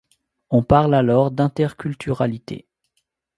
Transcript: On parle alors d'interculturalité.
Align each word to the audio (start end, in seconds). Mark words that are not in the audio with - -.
On 0.49 0.63
parle 0.63 0.95
alors 0.95 1.29
d'interculturalité. 1.29 2.67